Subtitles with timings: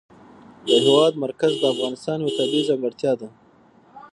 [0.65, 3.27] د هېواد مرکز د افغانستان یوه طبیعي ځانګړتیا ده.